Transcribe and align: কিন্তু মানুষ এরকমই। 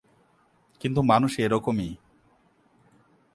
কিন্তু 0.81 1.01
মানুষ 1.01 1.31
এরকমই। 1.39 1.91